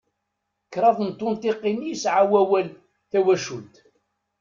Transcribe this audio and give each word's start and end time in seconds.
Kraḍ 0.73 0.97
n 1.07 1.11
tunṭiqin 1.17 1.79
i 1.87 1.87
yesɛa 1.89 2.23
wawal 2.31 2.67
"tawacult". 3.11 3.75